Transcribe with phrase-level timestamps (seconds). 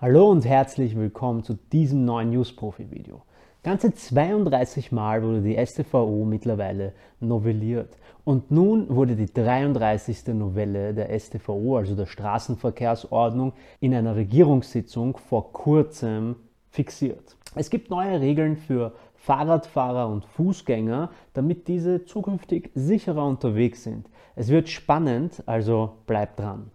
[0.00, 3.22] Hallo und herzlich willkommen zu diesem neuen News-Profi-Video.
[3.64, 10.28] Ganze 32 Mal wurde die StVO mittlerweile novelliert und nun wurde die 33.
[10.34, 16.36] Novelle der StVO, also der Straßenverkehrsordnung, in einer Regierungssitzung vor kurzem
[16.70, 17.36] fixiert.
[17.56, 24.08] Es gibt neue Regeln für Fahrradfahrer und Fußgänger, damit diese zukünftig sicherer unterwegs sind.
[24.36, 26.70] Es wird spannend, also bleibt dran.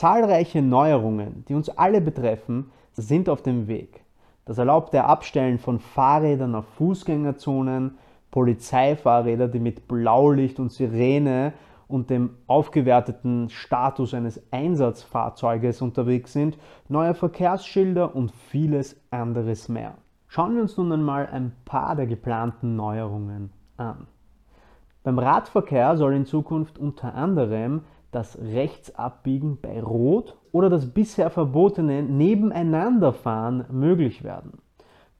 [0.00, 4.02] Zahlreiche Neuerungen, die uns alle betreffen, sind auf dem Weg.
[4.46, 7.98] Das erlaubte Abstellen von Fahrrädern auf Fußgängerzonen,
[8.30, 11.52] Polizeifahrräder, die mit Blaulicht und Sirene
[11.86, 16.56] und dem aufgewerteten Status eines Einsatzfahrzeuges unterwegs sind,
[16.88, 19.98] neue Verkehrsschilder und vieles anderes mehr.
[20.28, 24.06] Schauen wir uns nun einmal ein paar der geplanten Neuerungen an.
[25.02, 32.02] Beim Radverkehr soll in Zukunft unter anderem das Rechtsabbiegen bei Rot oder das bisher verbotene
[32.02, 34.58] Nebeneinanderfahren möglich werden.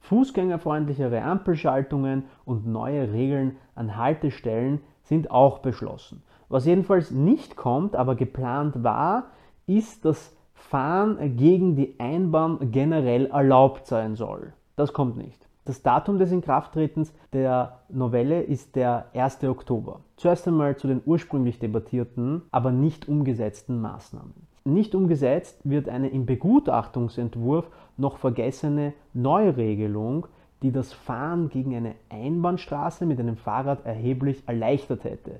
[0.01, 6.23] Fußgängerfreundlichere Ampelschaltungen und neue Regeln an Haltestellen sind auch beschlossen.
[6.49, 9.27] Was jedenfalls nicht kommt, aber geplant war,
[9.67, 14.53] ist, dass Fahren gegen die Einbahn generell erlaubt sein soll.
[14.75, 15.47] Das kommt nicht.
[15.63, 19.43] Das Datum des Inkrafttretens der Novelle ist der 1.
[19.43, 19.99] Oktober.
[20.15, 24.33] Zuerst einmal zu den ursprünglich debattierten, aber nicht umgesetzten Maßnahmen.
[24.63, 30.25] Nicht umgesetzt wird eine im Begutachtungsentwurf noch vergessene Neuregelung,
[30.63, 35.39] die das Fahren gegen eine Einbahnstraße mit einem Fahrrad erheblich erleichtert hätte.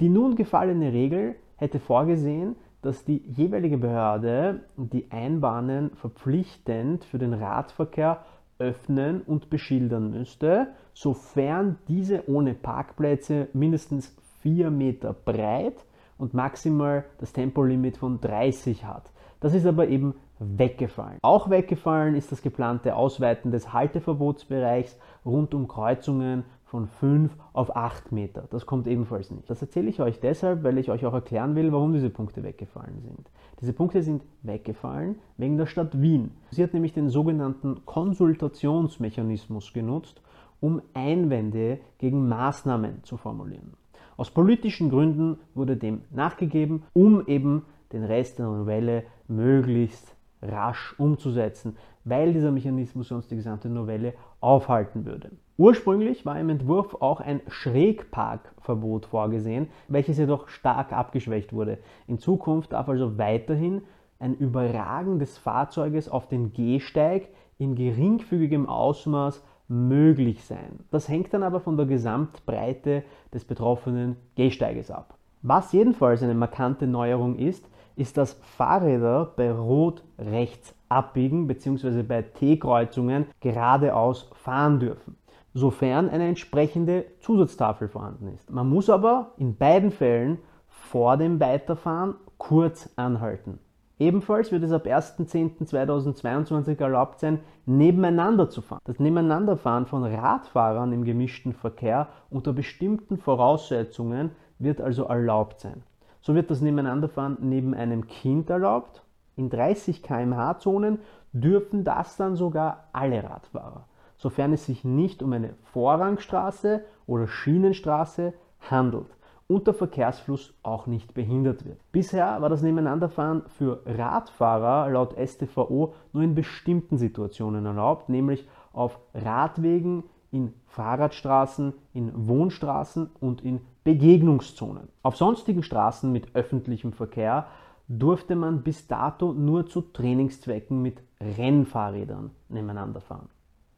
[0.00, 7.32] Die nun gefallene Regel hätte vorgesehen, dass die jeweilige Behörde die Einbahnen verpflichtend für den
[7.32, 8.18] Radverkehr
[8.58, 15.84] öffnen und beschildern müsste, sofern diese ohne Parkplätze mindestens 4 Meter breit
[16.18, 19.10] und maximal das Tempolimit von 30 hat.
[19.40, 21.18] Das ist aber eben weggefallen.
[21.22, 28.10] Auch weggefallen ist das geplante Ausweiten des Halteverbotsbereichs rund um Kreuzungen von 5 auf 8
[28.10, 28.48] Meter.
[28.50, 29.48] Das kommt ebenfalls nicht.
[29.48, 33.00] Das erzähle ich euch deshalb, weil ich euch auch erklären will, warum diese Punkte weggefallen
[33.00, 33.30] sind.
[33.60, 36.32] Diese Punkte sind weggefallen wegen der Stadt Wien.
[36.50, 40.20] Sie hat nämlich den sogenannten Konsultationsmechanismus genutzt,
[40.58, 43.74] um Einwände gegen Maßnahmen zu formulieren.
[44.16, 51.76] Aus politischen Gründen wurde dem nachgegeben, um eben den Rest der Novelle möglichst rasch umzusetzen,
[52.04, 55.30] weil dieser Mechanismus sonst die gesamte Novelle aufhalten würde.
[55.56, 61.78] Ursprünglich war im Entwurf auch ein Schrägparkverbot vorgesehen, welches jedoch stark abgeschwächt wurde.
[62.08, 63.82] In Zukunft darf also weiterhin
[64.18, 67.28] ein Überragen des Fahrzeuges auf den Gehsteig
[67.58, 70.80] in geringfügigem Ausmaß möglich sein.
[70.90, 75.16] Das hängt dann aber von der Gesamtbreite des betroffenen Gehsteiges ab.
[75.42, 82.02] Was jedenfalls eine markante Neuerung ist, ist, dass Fahrräder bei Rot rechts abbiegen bzw.
[82.02, 85.16] bei T-Kreuzungen geradeaus fahren dürfen,
[85.52, 88.50] sofern eine entsprechende Zusatztafel vorhanden ist.
[88.50, 90.38] Man muss aber in beiden Fällen
[90.68, 93.58] vor dem Weiterfahren kurz anhalten.
[93.98, 98.80] Ebenfalls wird es ab 1.10.2022 erlaubt sein, nebeneinander zu fahren.
[98.84, 105.84] Das Nebeneinanderfahren von Radfahrern im gemischten Verkehr unter bestimmten Voraussetzungen wird also erlaubt sein.
[106.24, 109.02] So wird das Nebeneinanderfahren neben einem Kind erlaubt.
[109.36, 111.00] In 30 km/h Zonen
[111.34, 113.84] dürfen das dann sogar alle Radfahrer,
[114.16, 118.32] sofern es sich nicht um eine Vorrangstraße oder Schienenstraße
[118.70, 119.14] handelt
[119.48, 121.78] und der Verkehrsfluss auch nicht behindert wird.
[121.92, 128.98] Bisher war das Nebeneinanderfahren für Radfahrer laut StVO nur in bestimmten Situationen erlaubt, nämlich auf
[129.12, 130.04] Radwegen,
[130.34, 134.88] in Fahrradstraßen, in Wohnstraßen und in Begegnungszonen.
[135.02, 137.46] Auf sonstigen Straßen mit öffentlichem Verkehr
[137.86, 143.28] durfte man bis dato nur zu Trainingszwecken mit Rennfahrrädern nebeneinander fahren.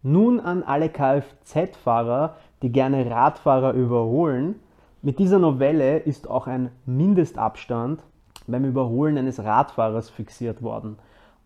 [0.02, 4.54] Nun an alle Kfz-Fahrer, die gerne Radfahrer überholen.
[5.02, 8.02] Mit dieser Novelle ist auch ein Mindestabstand
[8.46, 10.96] beim Überholen eines Radfahrers fixiert worden.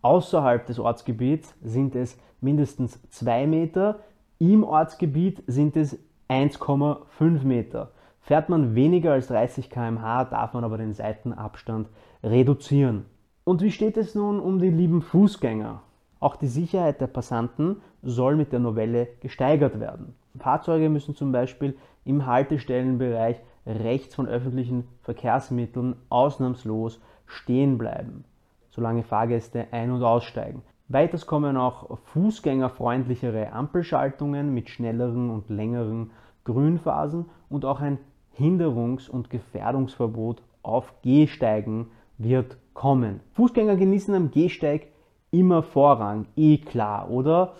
[0.03, 3.99] Außerhalb des Ortsgebiets sind es mindestens 2 Meter,
[4.41, 5.99] im Ortsgebiet sind es
[6.31, 7.93] 1,5 Meter.
[8.23, 11.89] Fährt man weniger als 30 km/h, darf man aber den Seitenabstand
[12.25, 13.05] reduzieren.
[13.45, 15.83] Und wie steht es nun um die lieben Fußgänger?
[16.21, 20.15] Auch die Sicherheit der Passanten soll mit der Novelle gesteigert werden.
[20.39, 28.25] Fahrzeuge müssen zum Beispiel im Haltestellenbereich rechts von öffentlichen Verkehrsmitteln ausnahmslos stehen bleiben,
[28.71, 30.63] solange Fahrgäste ein- und aussteigen.
[30.93, 36.11] Weiters kommen auch fußgängerfreundlichere Ampelschaltungen mit schnelleren und längeren
[36.43, 37.99] Grünphasen und auch ein
[38.37, 43.21] Hinderungs- und Gefährdungsverbot auf Gehsteigen wird kommen.
[43.35, 44.89] Fußgänger genießen am Gehsteig
[45.31, 47.53] immer Vorrang, eh klar, oder?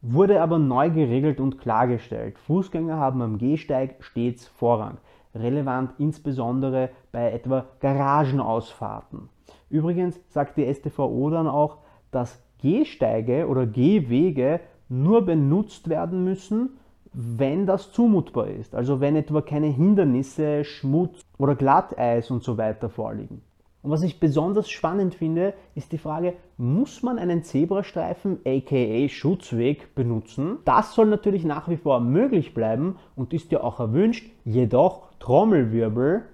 [0.00, 2.38] Wurde aber neu geregelt und klargestellt.
[2.38, 4.96] Fußgänger haben am Gehsteig stets Vorrang.
[5.34, 9.28] Relevant insbesondere bei etwa Garagenausfahrten.
[9.68, 11.76] Übrigens sagt die STVO dann auch,
[12.10, 16.70] dass Gehsteige oder Gehwege nur benutzt werden müssen,
[17.12, 18.74] wenn das zumutbar ist.
[18.74, 23.42] Also wenn etwa keine Hindernisse, Schmutz oder Glatteis und so weiter vorliegen.
[23.82, 29.94] Und was ich besonders spannend finde, ist die Frage, muss man einen Zebrastreifen aka Schutzweg
[29.94, 30.58] benutzen?
[30.66, 36.24] Das soll natürlich nach wie vor möglich bleiben und ist ja auch erwünscht, jedoch Trommelwirbel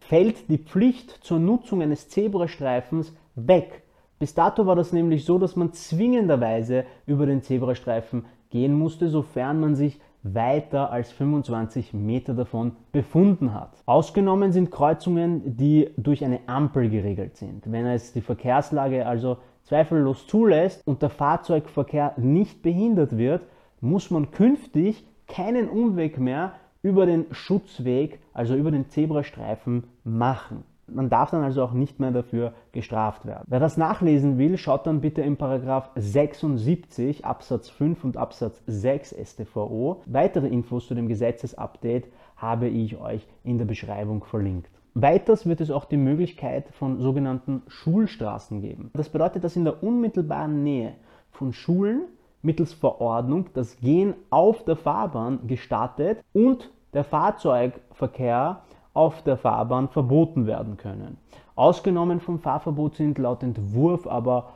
[0.00, 3.82] fällt die Pflicht zur Nutzung eines Zebrastreifens weg.
[4.20, 9.58] Bis dato war das nämlich so, dass man zwingenderweise über den Zebrastreifen gehen musste, sofern
[9.58, 13.82] man sich weiter als 25 Meter davon befunden hat.
[13.86, 17.72] Ausgenommen sind Kreuzungen, die durch eine Ampel geregelt sind.
[17.72, 23.46] Wenn es die Verkehrslage also zweifellos zulässt und der Fahrzeugverkehr nicht behindert wird,
[23.80, 26.52] muss man künftig keinen Umweg mehr
[26.82, 30.64] über den Schutzweg, also über den Zebrastreifen machen.
[30.94, 33.44] Man darf dann also auch nicht mehr dafür gestraft werden.
[33.48, 39.14] Wer das nachlesen will, schaut dann bitte in Paragraph 76 Absatz 5 und Absatz 6
[39.22, 40.02] StVO.
[40.06, 44.70] Weitere Infos zu dem Gesetzesupdate habe ich euch in der Beschreibung verlinkt.
[44.94, 48.90] Weiters wird es auch die Möglichkeit von sogenannten Schulstraßen geben.
[48.94, 50.94] Das bedeutet, dass in der unmittelbaren Nähe
[51.30, 52.02] von Schulen
[52.42, 58.62] mittels Verordnung das Gehen auf der Fahrbahn gestattet und der Fahrzeugverkehr
[58.94, 61.18] auf der Fahrbahn verboten werden können.
[61.54, 64.50] Ausgenommen vom Fahrverbot sind laut Entwurf aber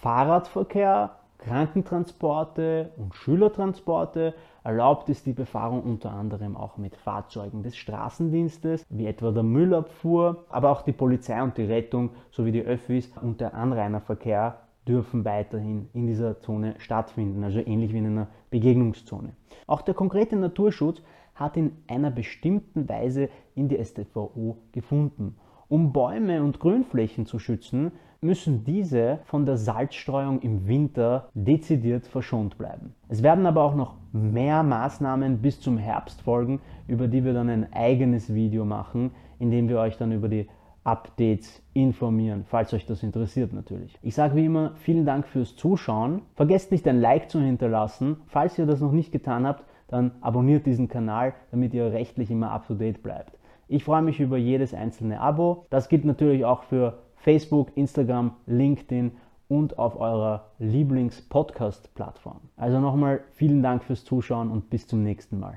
[0.00, 4.34] Fahrradverkehr, Krankentransporte und Schülertransporte.
[4.62, 10.44] Erlaubt ist die Befahrung unter anderem auch mit Fahrzeugen des Straßendienstes, wie etwa der Müllabfuhr,
[10.50, 15.88] aber auch die Polizei und die Rettung sowie die Öffis und der Anrainerverkehr dürfen weiterhin
[15.94, 19.32] in dieser Zone stattfinden, also ähnlich wie in einer Begegnungszone.
[19.66, 21.02] Auch der konkrete Naturschutz
[21.42, 25.36] hat in einer bestimmten Weise in die StVO gefunden.
[25.68, 32.56] Um Bäume und Grünflächen zu schützen, müssen diese von der Salzstreuung im Winter dezidiert verschont
[32.56, 32.94] bleiben.
[33.08, 37.48] Es werden aber auch noch mehr Maßnahmen bis zum Herbst folgen, über die wir dann
[37.48, 40.46] ein eigenes Video machen, in dem wir euch dann über die
[40.84, 43.96] Updates informieren, falls euch das interessiert natürlich.
[44.02, 46.22] Ich sage wie immer vielen Dank fürs Zuschauen.
[46.34, 48.16] Vergesst nicht ein Like zu hinterlassen.
[48.26, 52.50] Falls ihr das noch nicht getan habt, dann abonniert diesen Kanal, damit ihr rechtlich immer
[52.50, 53.38] up to date bleibt.
[53.68, 55.66] Ich freue mich über jedes einzelne Abo.
[55.70, 59.12] Das gilt natürlich auch für Facebook, Instagram, LinkedIn
[59.48, 62.40] und auf eurer Lieblings-Podcast-Plattform.
[62.56, 65.50] Also nochmal vielen Dank fürs Zuschauen und bis zum nächsten Mal.